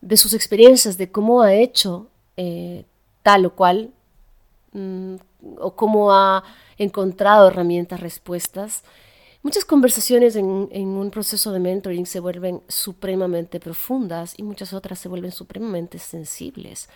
de 0.00 0.16
sus 0.16 0.32
experiencias, 0.32 0.96
de 0.96 1.10
cómo 1.10 1.42
ha 1.42 1.54
hecho 1.54 2.08
eh, 2.36 2.84
tal 3.22 3.46
o 3.46 3.54
cual, 3.54 3.90
mm, 4.72 5.16
o 5.58 5.74
cómo 5.74 6.12
ha 6.12 6.44
encontrado 6.78 7.48
herramientas, 7.48 8.00
respuestas. 8.00 8.84
Muchas 9.46 9.64
conversaciones 9.64 10.34
en, 10.34 10.44
un 10.44 11.10
proceso 11.12 11.52
de 11.52 11.60
mentoring 11.60 12.04
se 12.04 12.18
vuelven 12.18 12.64
supremamente 12.66 13.60
profundas 13.60 14.34
y 14.36 14.42
muchas 14.42 14.72
otras 14.72 14.98
se 14.98 15.08
vuelven 15.08 15.30
supremamente 15.30 16.00
sensibles, 16.00 16.88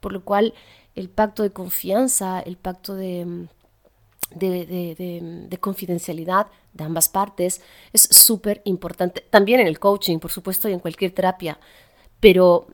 por 0.00 0.14
lo 0.14 0.24
cual 0.24 0.54
el 0.94 1.10
pacto 1.10 1.42
de 1.42 1.50
confianza, 1.50 2.40
el 2.40 2.56
pacto 2.56 2.94
de, 2.94 3.48
confidencialidad 5.60 6.46
de 6.72 6.84
ambas 6.84 7.10
partes 7.10 7.60
es 7.92 8.08
súper 8.10 8.62
importante. 8.64 9.22
También 9.28 9.60
en 9.60 9.66
el 9.66 9.78
coaching, 9.78 10.20
por 10.20 10.30
supuesto, 10.30 10.70
y 10.70 10.72
en 10.72 10.80
cualquier 10.80 11.10
terapia. 11.10 11.60
Pero 12.18 12.66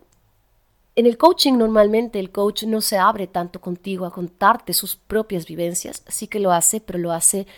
en 0.95 1.07
el 1.07 1.19
coaching 1.19 1.55
normalmente 1.55 2.21
el 2.21 2.31
coach 2.31 2.63
no 2.63 2.81
se 2.81 2.97
abre 2.97 3.27
tanto 3.27 3.61
contigo 3.61 4.07
a 4.07 4.13
contarte 4.13 4.73
sus 4.73 4.95
propias 4.95 5.47
vivencias. 5.47 6.05
Sí 6.07 6.29
que 6.29 6.39
lo 6.39 6.53
hace, 6.53 6.81
pero 6.81 7.01
lo 7.01 7.11
hace 7.11 7.49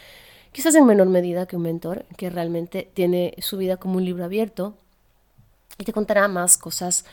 quizás 0.58 0.74
en 0.74 0.86
menor 0.86 1.08
medida 1.08 1.46
que 1.46 1.54
un 1.54 1.62
mentor, 1.62 2.04
que 2.16 2.30
realmente 2.30 2.90
tiene 2.92 3.32
su 3.38 3.58
vida 3.58 3.76
como 3.76 3.98
un 3.98 4.04
libro 4.04 4.24
abierto 4.24 4.74
y 5.78 5.84
te 5.84 5.92
contará 5.92 6.26
más 6.26 6.58
cosas 6.58 7.04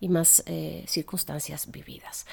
y 0.00 0.08
más 0.08 0.42
eh, 0.46 0.82
circunstancias 0.88 1.70
vividas. 1.70 2.24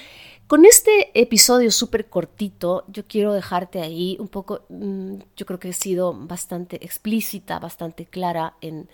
Con 0.47 0.63
este 0.63 1.19
episodio 1.19 1.69
súper 1.69 2.07
cortito, 2.07 2.85
yo 2.87 3.05
quiero 3.05 3.33
dejarte 3.33 3.81
ahí 3.81 4.15
un 4.21 4.29
poco, 4.29 4.61
mm, 4.69 5.15
yo 5.35 5.45
creo 5.45 5.59
que 5.59 5.67
he 5.67 5.73
sido 5.73 6.13
bastante 6.13 6.77
explícita, 6.77 7.59
bastante 7.59 8.05
clara 8.05 8.55
en, 8.61 8.87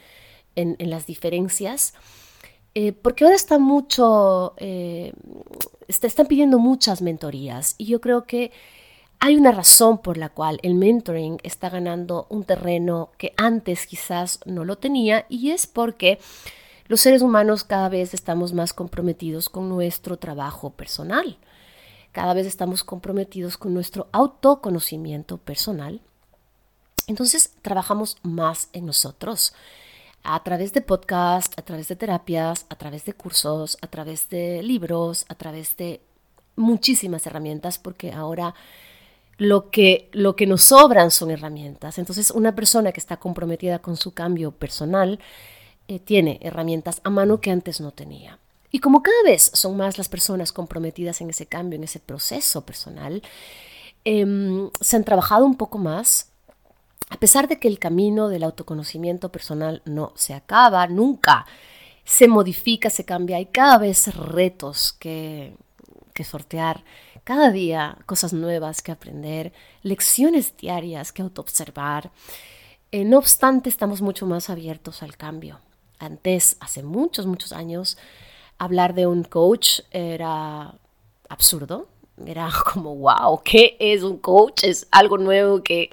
las 0.55 1.05
diferencias, 1.05 1.93
eh, 2.73 2.93
porque 2.93 3.25
ahora 3.25 3.35
está 3.35 3.59
mucho, 3.59 4.55
eh, 4.57 5.13
están 5.88 6.25
pidiendo 6.25 6.57
muchas 6.57 7.03
mentorías 7.03 7.75
y 7.77 7.85
yo 7.85 8.01
creo 8.01 8.23
que 8.23 8.51
hay 9.19 9.35
una 9.35 9.51
razón 9.51 9.97
por 9.97 10.17
la 10.17 10.29
cual 10.29 10.59
el 10.63 10.75
mentoring 10.75 11.39
está 11.43 11.69
ganando 11.69 12.25
un 12.29 12.45
terreno 12.45 13.11
que 13.17 13.33
antes 13.35 13.85
quizás 13.85 14.39
no 14.45 14.63
lo 14.63 14.77
tenía 14.77 15.25
y 15.27 15.51
es 15.51 15.67
porque 15.67 16.19
los 16.88 17.01
seres 17.01 17.21
humanos 17.21 17.63
cada 17.63 17.89
vez 17.89 18.13
estamos 18.13 18.53
más 18.53 18.73
comprometidos 18.73 19.49
con 19.49 19.67
nuestro 19.69 20.17
trabajo 20.17 20.71
personal. 20.71 21.38
Cada 22.13 22.33
vez 22.33 22.47
estamos 22.47 22.83
comprometidos 22.83 23.57
con 23.57 23.73
nuestro 23.73 24.07
autoconocimiento 24.11 25.38
personal. 25.38 26.01
Entonces 27.07 27.53
trabajamos 27.61 28.17
más 28.23 28.69
en 28.73 28.85
nosotros 28.85 29.53
a 30.23 30.41
través 30.43 30.73
de 30.73 30.81
podcasts, 30.81 31.57
a 31.57 31.61
través 31.61 31.88
de 31.89 31.95
terapias, 31.95 32.65
a 32.69 32.75
través 32.75 33.05
de 33.05 33.13
cursos, 33.13 33.77
a 33.81 33.88
través 33.88 34.29
de 34.29 34.63
libros, 34.63 35.25
a 35.27 35.35
través 35.35 35.75
de 35.77 36.01
muchísimas 36.55 37.25
herramientas, 37.27 37.77
porque 37.77 38.11
ahora 38.11 38.55
lo 39.39 39.72
que, 39.72 40.10
lo 40.12 40.36
que 40.36 40.46
nos 40.46 40.63
sobran 40.63 41.10
son 41.10 41.31
herramientas. 41.31 41.98
Entonces, 41.98 42.29
una 42.29 42.53
persona 42.53 42.91
que 42.91 43.00
está 43.00 43.17
comprometida 43.17 43.79
con 43.79 43.98
su 43.98 44.13
cambio 44.13 44.51
personal 44.51 45.19
eh, 45.88 45.98
tiene 45.98 46.39
herramientas 46.43 47.01
a 47.03 47.10
mano 47.10 47.41
que 47.41 47.50
antes 47.50 47.81
no 47.81 47.91
tenía. 47.91 48.38
Y 48.69 48.79
como 48.79 49.01
cada 49.01 49.24
vez 49.24 49.50
son 49.53 49.77
más 49.77 49.98
las 49.98 50.10
personas 50.10 50.51
comprometidas 50.51 51.22
en 51.22 51.31
ese 51.31 51.48
cambio, 51.48 51.77
en 51.77 51.86
ese 51.86 52.00
proceso 52.00 52.62
personal, 52.65 53.24
em, 54.03 54.69
se 54.79 54.98
han 54.98 55.05
trabajado 55.05 55.46
un 55.46 55.55
poco 55.55 55.79
más 55.79 56.27
a 57.10 57.17
pesar 57.17 57.48
de 57.48 57.60
que 57.60 57.67
el 57.67 57.79
camino 57.79 58.29
del 58.29 58.43
autoconocimiento 58.43 59.31
personal 59.31 59.81
no 59.86 60.13
se 60.15 60.36
acaba 60.36 60.86
nunca, 60.86 61.48
se 62.05 62.27
modifica, 62.27 62.91
se 62.91 63.03
cambia, 63.03 63.38
hay 63.38 63.48
cada 63.48 63.79
vez 63.79 64.13
retos 64.15 64.93
que, 65.00 65.55
que 66.13 66.24
sortear, 66.24 66.84
cada 67.29 67.51
día 67.51 67.95
cosas 68.07 68.33
nuevas 68.33 68.81
que 68.81 68.91
aprender, 68.91 69.53
lecciones 69.83 70.57
diarias 70.57 71.12
que 71.12 71.21
autoobservar. 71.21 72.09
Eh, 72.91 73.05
no 73.05 73.19
obstante, 73.19 73.69
estamos 73.69 74.01
mucho 74.01 74.25
más 74.25 74.50
abiertos 74.50 75.03
al 75.03 75.15
cambio. 75.15 75.59
Antes, 76.00 76.57
hace 76.59 76.81
muchos, 76.81 77.27
muchos 77.27 77.51
años, 77.51 78.00
hablar 78.57 78.95
de 78.95 79.05
un 79.05 79.24
coach 79.24 79.81
era 79.91 80.74
absurdo. 81.29 81.88
Era 82.25 82.50
como, 82.74 82.95
wow, 82.95 83.43
¿qué 83.43 83.77
es 83.79 84.01
un 84.01 84.17
coach? 84.17 84.63
Es 84.63 84.88
algo 84.89 85.19
nuevo 85.19 85.62
que, 85.62 85.91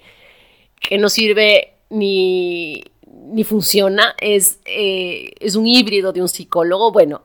que 0.81 0.97
no 0.97 1.11
sirve 1.11 1.75
ni, 1.91 2.83
ni 3.13 3.45
funciona. 3.45 4.15
Es, 4.23 4.61
eh, 4.65 5.33
es 5.39 5.55
un 5.55 5.67
híbrido 5.67 6.15
de 6.15 6.23
un 6.23 6.31
psicólogo. 6.31 6.93
Bueno, 6.93 7.25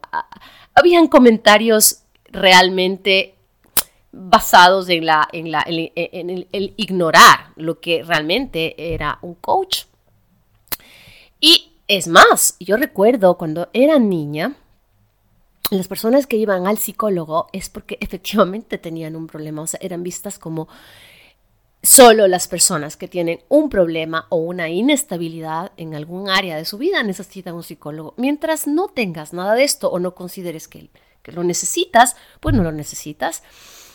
habían 0.75 1.07
comentarios 1.07 1.99
realmente 2.25 3.35
basados 4.11 4.89
en, 4.89 5.05
la, 5.05 5.27
en, 5.31 6.47
el, 6.51 6.73
ignorar 6.77 7.51
lo 7.55 7.79
que 7.79 8.03
realmente 8.03 8.93
era 8.93 9.19
un 9.21 9.35
coach. 9.35 9.85
Y 11.39 11.73
es 11.87 12.07
más, 12.07 12.55
yo 12.59 12.77
recuerdo 12.77 13.37
cuando 13.37 13.69
era 13.73 13.99
niña, 13.99 14.55
las 15.71 15.87
personas 15.87 16.27
que 16.27 16.37
iban 16.37 16.67
al 16.67 16.77
psicólogo 16.77 17.47
es 17.53 17.69
porque 17.69 17.97
efectivamente 18.01 18.77
tenían 18.77 19.15
un 19.15 19.27
problema, 19.27 19.61
o 19.61 19.67
sea, 19.67 19.79
eran 19.81 20.03
vistas 20.03 20.37
como 20.37 20.67
solo 21.83 22.27
las 22.27 22.47
personas 22.47 22.95
que 22.97 23.07
tienen 23.07 23.39
un 23.49 23.69
problema 23.69 24.27
o 24.29 24.37
una 24.37 24.69
inestabilidad 24.69 25.71
en 25.77 25.95
algún 25.95 26.29
área 26.29 26.57
de 26.57 26.65
su 26.65 26.77
vida 26.77 27.01
necesitan 27.01 27.55
un 27.55 27.63
psicólogo. 27.63 28.13
Mientras 28.17 28.67
no 28.67 28.87
tengas 28.89 29.33
nada 29.33 29.55
de 29.55 29.63
esto 29.63 29.89
o 29.89 29.99
no 29.99 30.13
consideres 30.13 30.67
que, 30.67 30.89
que 31.23 31.31
lo 31.31 31.43
necesitas, 31.43 32.15
pues 32.39 32.53
no 32.53 32.63
lo 32.63 32.71
necesitas. 32.71 33.41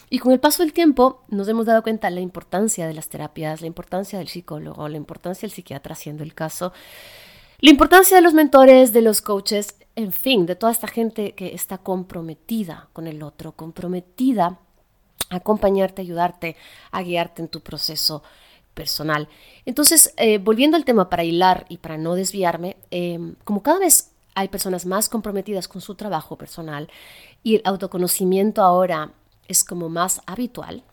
Y 0.08 0.18
con 0.20 0.32
el 0.32 0.40
paso 0.40 0.62
del 0.62 0.72
tiempo 0.72 1.22
nos 1.28 1.48
hemos 1.48 1.66
dado 1.66 1.82
cuenta 1.82 2.08
de 2.08 2.14
la 2.14 2.20
importancia 2.20 2.86
de 2.86 2.94
las 2.94 3.08
terapias, 3.08 3.60
la 3.60 3.66
importancia 3.66 4.18
del 4.18 4.28
psicólogo, 4.28 4.88
la 4.88 4.96
importancia 4.96 5.46
del 5.46 5.54
psiquiatra 5.54 5.94
haciendo 5.94 6.22
el 6.22 6.34
caso, 6.34 6.72
la 7.60 7.70
importancia 7.70 8.16
de 8.16 8.22
los 8.22 8.34
mentores, 8.34 8.92
de 8.92 9.02
los 9.02 9.20
coaches, 9.22 9.76
en 9.96 10.12
fin, 10.12 10.46
de 10.46 10.56
toda 10.56 10.72
esta 10.72 10.86
gente 10.86 11.32
que 11.32 11.54
está 11.54 11.78
comprometida 11.78 12.88
con 12.92 13.06
el 13.06 13.22
otro, 13.22 13.52
comprometida 13.52 14.58
a 15.30 15.36
acompañarte, 15.36 16.02
ayudarte, 16.02 16.56
a 16.92 17.02
guiarte 17.02 17.42
en 17.42 17.48
tu 17.48 17.60
proceso 17.60 18.22
personal. 18.75 19.28
Entonces, 19.64 20.12
eh, 20.18 20.38
volviendo 20.38 20.76
al 20.76 20.84
tema 20.84 21.08
para 21.08 21.25
hilar 21.25 21.64
y 21.68 21.78
para 21.78 21.96
no 21.96 22.14
desviarme, 22.14 22.76
em, 22.90 23.34
como 23.42 23.62
cada 23.62 23.78
vez 23.78 24.12
hay 24.34 24.48
personas 24.48 24.84
más 24.84 25.08
comprometidas 25.08 25.66
con 25.66 25.80
su 25.80 25.94
trabajo 25.94 26.36
personal 26.36 26.90
y 27.42 27.56
el 27.56 27.62
autoconocimiento 27.64 28.62
ahora 28.62 29.12
es 29.49 29.65
como 29.65 29.88
más 29.88 30.21
habitual. 30.26 30.85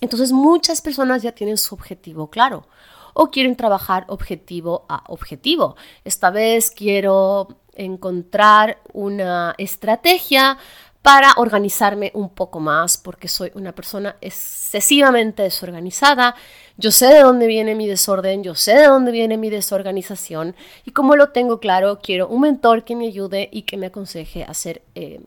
Entonces 0.00 0.32
muchas 0.32 0.82
personas 0.82 1.22
ya 1.22 1.32
tienen 1.32 1.56
su 1.56 1.74
objetivo 1.74 2.28
claro 2.28 2.66
o 3.14 3.30
quieren 3.30 3.56
trabajar 3.56 4.04
objetivo 4.08 4.84
a 4.88 5.04
objetivo. 5.08 5.76
Esta 6.04 6.30
vez 6.30 6.70
quiero 6.70 7.48
encontrar 7.72 8.78
una 8.92 9.54
estrategia 9.58 10.58
para 11.06 11.34
organizarme 11.36 12.10
un 12.14 12.30
poco 12.30 12.58
más 12.58 12.98
porque 12.98 13.28
soy 13.28 13.52
una 13.54 13.70
persona 13.70 14.16
excesivamente 14.20 15.44
desorganizada. 15.44 16.34
Yo 16.78 16.90
sé 16.90 17.06
de 17.06 17.20
dónde 17.20 17.46
viene 17.46 17.76
mi 17.76 17.86
desorden, 17.86 18.42
yo 18.42 18.56
sé 18.56 18.74
de 18.74 18.86
dónde 18.88 19.12
viene 19.12 19.36
mi 19.36 19.48
desorganización 19.48 20.56
y 20.84 20.90
como 20.90 21.14
lo 21.14 21.28
tengo 21.28 21.60
claro, 21.60 22.00
quiero 22.02 22.26
un 22.26 22.40
mentor 22.40 22.82
que 22.82 22.96
me 22.96 23.06
ayude 23.06 23.48
y 23.52 23.62
que 23.62 23.76
me 23.76 23.86
aconseje 23.86 24.42
hacer, 24.42 24.82
eh, 24.96 25.20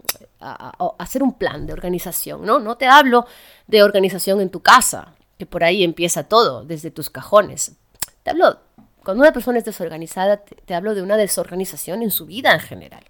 hacer 0.98 1.24
un 1.24 1.36
plan 1.36 1.66
de 1.66 1.72
organización. 1.72 2.46
¿no? 2.46 2.60
no 2.60 2.76
te 2.76 2.86
hablo 2.86 3.26
de 3.68 3.82
organización 3.82 4.42
en 4.42 4.50
tu 4.50 4.60
casa, 4.60 5.14
que 5.38 5.46
por 5.46 5.64
ahí 5.64 5.86
empieza 5.86 6.24
todo, 6.26 6.66
desde 6.66 6.92
tus 6.92 7.10
cajones. 7.10 7.72
Te 8.24 8.32
hablo, 8.32 8.60
cuando 9.02 9.22
una 9.22 9.32
persona 9.32 9.60
es 9.60 9.64
desorganizada, 9.64 10.44
te 10.44 10.76
hablo 10.76 10.94
de 10.94 11.04
una 11.04 11.16
desorganización 11.16 12.04
en 12.04 12.12
su 12.12 12.26
vida 12.26 12.52
en 12.52 12.60
general. 12.60 13.06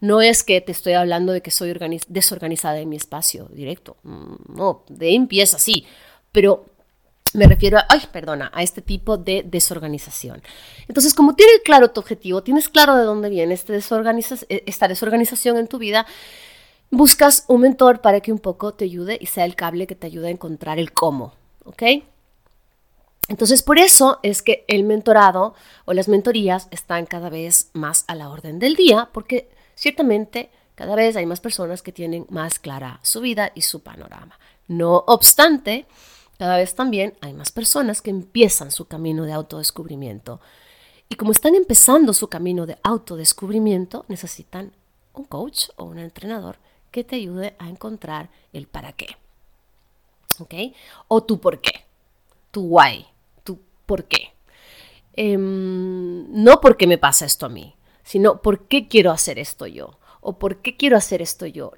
No 0.00 0.20
es 0.20 0.42
que 0.44 0.60
te 0.60 0.72
estoy 0.72 0.94
hablando 0.94 1.32
de 1.32 1.42
que 1.42 1.50
soy 1.50 1.74
desorganizada 2.08 2.78
en 2.78 2.88
mi 2.88 2.96
espacio 2.96 3.48
directo. 3.52 3.96
Mm, 4.02 4.56
no, 4.56 4.84
de 4.88 5.14
empieza 5.14 5.56
así. 5.56 5.86
Pero 6.32 6.66
me 7.36 7.46
refiero 7.46 7.78
a, 7.78 7.86
ay, 7.88 8.00
perdona, 8.12 8.50
a 8.54 8.62
este 8.62 8.82
tipo 8.82 9.16
de 9.18 9.44
desorganización. 9.46 10.42
Entonces, 10.88 11.14
como 11.14 11.34
tienes 11.34 11.60
claro 11.64 11.90
tu 11.90 12.00
objetivo, 12.00 12.42
tienes 12.42 12.68
claro 12.68 12.96
de 12.96 13.04
dónde 13.04 13.28
viene 13.28 13.54
este 13.54 13.74
e, 13.76 14.62
esta 14.66 14.88
desorganización 14.88 15.58
en 15.58 15.68
tu 15.68 15.78
vida, 15.78 16.06
buscas 16.90 17.44
un 17.48 17.62
mentor 17.62 18.00
para 18.00 18.20
que 18.20 18.32
un 18.32 18.38
poco 18.38 18.74
te 18.74 18.84
ayude 18.84 19.18
y 19.20 19.26
sea 19.26 19.44
el 19.44 19.54
cable 19.56 19.86
que 19.86 19.94
te 19.94 20.06
ayude 20.06 20.28
a 20.28 20.30
encontrar 20.30 20.78
el 20.78 20.92
cómo, 20.92 21.34
¿ok? 21.64 21.82
Entonces, 23.28 23.62
por 23.62 23.78
eso 23.78 24.20
es 24.22 24.40
que 24.40 24.64
el 24.68 24.84
mentorado 24.84 25.54
o 25.84 25.92
las 25.92 26.08
mentorías 26.08 26.68
están 26.70 27.06
cada 27.06 27.28
vez 27.28 27.70
más 27.72 28.04
a 28.06 28.14
la 28.14 28.30
orden 28.30 28.58
del 28.58 28.76
día, 28.76 29.10
porque 29.12 29.48
Ciertamente, 29.76 30.50
cada 30.74 30.96
vez 30.96 31.16
hay 31.16 31.26
más 31.26 31.40
personas 31.40 31.82
que 31.82 31.92
tienen 31.92 32.26
más 32.30 32.58
clara 32.58 32.98
su 33.02 33.20
vida 33.20 33.52
y 33.54 33.60
su 33.60 33.82
panorama. 33.82 34.38
No 34.68 35.04
obstante, 35.06 35.86
cada 36.38 36.56
vez 36.56 36.74
también 36.74 37.14
hay 37.20 37.34
más 37.34 37.52
personas 37.52 38.00
que 38.00 38.10
empiezan 38.10 38.70
su 38.70 38.86
camino 38.86 39.24
de 39.24 39.34
autodescubrimiento. 39.34 40.40
Y 41.10 41.16
como 41.16 41.30
están 41.30 41.54
empezando 41.54 42.14
su 42.14 42.28
camino 42.28 42.64
de 42.64 42.78
autodescubrimiento, 42.82 44.06
necesitan 44.08 44.72
un 45.12 45.24
coach 45.24 45.68
o 45.76 45.84
un 45.84 45.98
entrenador 45.98 46.56
que 46.90 47.04
te 47.04 47.16
ayude 47.16 47.54
a 47.58 47.68
encontrar 47.68 48.30
el 48.54 48.66
para 48.66 48.92
qué. 48.92 49.08
¿Ok? 50.38 50.54
O 51.08 51.22
tu 51.22 51.38
por 51.38 51.60
qué. 51.60 51.84
Tu 52.50 52.62
why. 52.62 53.06
Tu 53.44 53.60
por 53.84 54.04
qué. 54.04 54.32
Em, 55.12 56.32
no 56.42 56.62
porque 56.62 56.86
me 56.86 56.98
pasa 56.98 57.26
esto 57.26 57.44
a 57.44 57.50
mí 57.50 57.75
sino 58.06 58.40
por 58.40 58.68
qué 58.68 58.86
quiero 58.86 59.10
hacer 59.10 59.38
esto 59.38 59.66
yo 59.66 59.98
o 60.20 60.38
por 60.38 60.58
qué 60.58 60.76
quiero 60.76 60.96
hacer 60.96 61.20
esto 61.20 61.44
yo. 61.44 61.72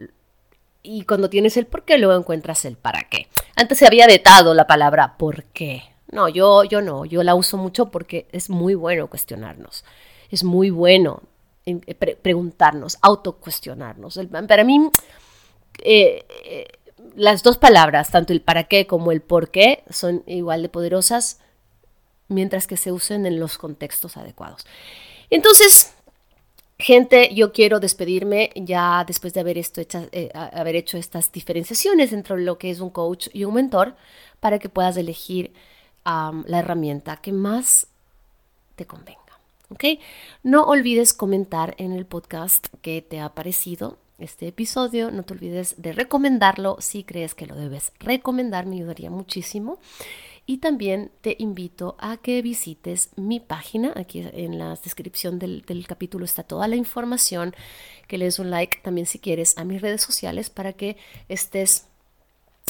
Y 0.82 1.04
cuando 1.04 1.28
tienes 1.28 1.56
el 1.56 1.66
por 1.66 1.84
qué, 1.84 1.98
luego 1.98 2.18
encuentras 2.18 2.64
el 2.64 2.76
para 2.76 3.08
qué. 3.08 3.28
Antes 3.56 3.78
se 3.78 3.86
había 3.86 4.06
vetado 4.06 4.54
la 4.54 4.66
palabra 4.66 5.16
por 5.18 5.44
qué. 5.44 5.82
No, 6.10 6.28
yo, 6.28 6.64
yo 6.64 6.80
no, 6.80 7.04
yo 7.04 7.22
la 7.22 7.34
uso 7.34 7.56
mucho 7.56 7.90
porque 7.90 8.28
es 8.30 8.48
muy 8.48 8.74
bueno 8.74 9.08
cuestionarnos. 9.08 9.84
Es 10.30 10.44
muy 10.44 10.70
bueno 10.70 11.22
eh, 11.66 11.94
preguntarnos, 12.22 12.98
autocuestionarnos. 13.02 14.18
Para 14.48 14.64
mí, 14.64 14.90
eh, 15.82 16.24
eh, 16.44 16.66
las 17.16 17.42
dos 17.42 17.58
palabras, 17.58 18.10
tanto 18.10 18.32
el 18.32 18.40
para 18.40 18.64
qué 18.64 18.86
como 18.86 19.12
el 19.12 19.20
por 19.20 19.50
qué, 19.50 19.82
son 19.90 20.22
igual 20.26 20.62
de 20.62 20.68
poderosas 20.68 21.40
mientras 22.28 22.66
que 22.66 22.76
se 22.76 22.92
usen 22.92 23.26
en 23.26 23.40
los 23.40 23.58
contextos 23.58 24.16
adecuados. 24.16 24.66
Entonces, 25.30 25.94
Gente, 26.80 27.34
yo 27.34 27.52
quiero 27.52 27.80
despedirme 27.80 28.52
ya 28.54 29.04
después 29.04 29.34
de 29.34 29.40
eh, 30.12 30.30
haber 30.32 30.76
hecho 30.76 30.96
estas 30.96 31.32
diferenciaciones 31.32 32.12
entre 32.12 32.40
lo 32.40 32.56
que 32.56 32.70
es 32.70 32.78
un 32.78 32.90
coach 32.90 33.28
y 33.32 33.42
un 33.44 33.54
mentor 33.54 33.96
para 34.38 34.60
que 34.60 34.68
puedas 34.68 34.96
elegir 34.96 35.52
la 36.04 36.58
herramienta 36.60 37.16
que 37.16 37.32
más 37.32 37.88
te 38.76 38.86
convenga. 38.86 39.18
¿ok? 39.70 39.84
No 40.42 40.62
olvides 40.62 41.12
comentar 41.12 41.74
en 41.78 41.92
el 41.92 42.06
podcast 42.06 42.68
que 42.80 43.02
te 43.02 43.20
ha 43.20 43.28
parecido 43.30 43.98
este 44.18 44.46
episodio. 44.48 45.10
No 45.10 45.24
te 45.24 45.34
olvides 45.34 45.74
de 45.78 45.92
recomendarlo 45.92 46.76
si 46.80 47.02
crees 47.02 47.34
que 47.34 47.46
lo 47.46 47.56
debes 47.56 47.92
recomendar, 47.98 48.66
me 48.66 48.76
ayudaría 48.76 49.10
muchísimo. 49.10 49.78
Y 50.50 50.58
también 50.58 51.10
te 51.20 51.36
invito 51.38 51.94
a 51.98 52.16
que 52.16 52.40
visites 52.40 53.10
mi 53.16 53.38
página. 53.38 53.92
Aquí 53.96 54.26
en 54.32 54.58
la 54.58 54.70
descripción 54.82 55.38
del, 55.38 55.62
capítulo 55.86 56.24
está 56.24 56.42
toda 56.42 56.66
la 56.68 56.74
información. 56.74 57.54
Que 58.06 58.16
le 58.16 58.24
des 58.24 58.38
un 58.38 58.48
like 58.48 58.78
también 58.82 59.06
si 59.06 59.18
quieres 59.18 59.58
a 59.58 59.64
mis 59.64 59.82
redes 59.82 60.00
sociales 60.00 60.48
para 60.48 60.72
que 60.72 60.96
estés, 61.28 61.84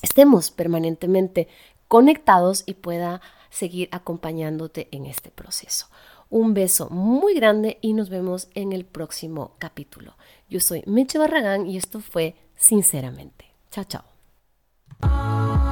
estemos 0.02 0.50
permanentemente 0.50 1.46
conectados 1.86 2.64
y 2.66 2.74
pueda 2.74 3.20
seguir 3.48 3.88
acompañándote 3.92 4.88
en 4.90 5.06
este 5.06 5.30
proceso. 5.30 5.86
Un 6.30 6.54
beso 6.54 6.90
muy 6.90 7.34
grande 7.34 7.78
y 7.80 7.92
nos 7.92 8.08
vemos 8.10 8.48
en 8.56 8.72
el 8.72 8.86
próximo 8.86 9.54
capítulo. 9.60 10.16
Yo 10.50 10.58
soy 10.58 10.82
Meche 10.86 11.16
Barragán 11.16 11.68
y 11.68 11.76
esto 11.76 12.00
fue 12.00 12.34
Sinceramente. 12.56 13.44
Chao, 13.70 13.84
chao. 13.84 15.67